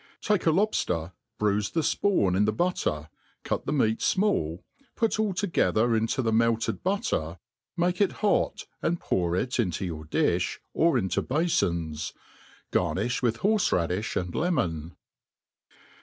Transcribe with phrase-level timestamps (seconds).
[0.19, 3.09] Take a lobfter, bruife the fpawn ia the butter,
[3.43, 4.63] cut the meat fmall,
[4.95, 7.37] put all together into the melted butter,
[7.77, 12.13] make it hot and pour it into your diib, or into bafoos.
[12.71, 14.95] Garniih with horfe raddifli and lemon.